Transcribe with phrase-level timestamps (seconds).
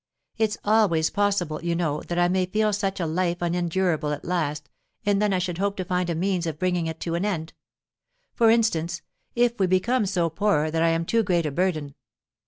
[0.35, 4.67] It's always possible, you know, that I may feel such a life unendurable at last,
[5.05, 7.53] and then I should hope to find a means of bringing it to an end.
[8.33, 9.03] For instance,
[9.35, 11.93] if we become so poor that I am too great a burden.